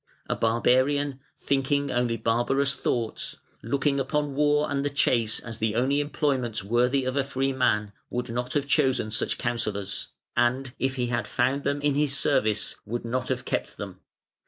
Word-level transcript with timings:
A 0.27 0.35
barbarian, 0.35 1.19
thinking 1.37 1.91
only 1.91 2.17
barbarous 2.17 2.73
thoughts, 2.73 3.35
looking 3.61 3.99
upon 3.99 4.33
war 4.33 4.65
and 4.71 4.83
the 4.83 4.89
chase 4.89 5.39
as 5.39 5.59
the 5.59 5.75
only 5.75 5.99
employments 5.99 6.63
worthy 6.63 7.05
of 7.05 7.15
a 7.15 7.23
free 7.23 7.53
man, 7.53 7.91
would 8.09 8.27
not 8.31 8.53
have 8.53 8.65
chosen 8.65 9.11
such 9.11 9.37
counsellors, 9.37 10.07
and, 10.35 10.73
if 10.79 10.95
he 10.95 11.05
had 11.13 11.27
found 11.27 11.63
them 11.63 11.83
in 11.83 11.93
his 11.93 12.17
service, 12.17 12.77
would 12.83 13.05
not 13.05 13.27
have 13.27 13.45
kept 13.45 13.77
them. 13.77 13.99